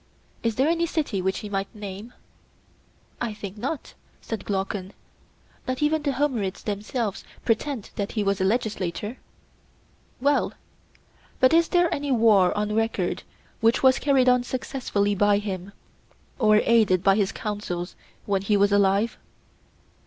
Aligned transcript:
Is 0.41 0.55
there 0.55 0.67
any 0.67 0.87
city 0.87 1.21
which 1.21 1.41
he 1.45 1.47
might 1.49 1.67
name? 1.75 2.11
I 3.21 3.35
think 3.35 3.55
not, 3.55 3.93
said 4.19 4.45
Glaucon; 4.45 4.93
not 5.67 5.83
even 5.83 6.01
the 6.01 6.13
Homerids 6.13 6.63
themselves 6.63 7.23
pretend 7.45 7.91
that 7.97 8.13
he 8.13 8.23
was 8.23 8.41
a 8.41 8.43
legislator. 8.43 9.19
Well, 10.19 10.53
but 11.39 11.53
is 11.53 11.67
there 11.67 11.93
any 11.93 12.11
war 12.11 12.51
on 12.57 12.73
record 12.73 13.21
which 13.59 13.83
was 13.83 13.99
carried 13.99 14.27
on 14.27 14.43
successfully 14.43 15.13
by 15.13 15.37
him, 15.37 15.71
or 16.39 16.59
aided 16.65 17.03
by 17.03 17.13
his 17.15 17.31
counsels, 17.31 17.95
when 18.25 18.41
he 18.41 18.57
was 18.57 18.71
alive? 18.71 19.19